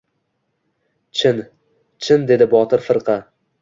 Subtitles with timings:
[1.21, 1.43] —Chin,
[2.07, 3.25] chin,— dedi Botir firqa.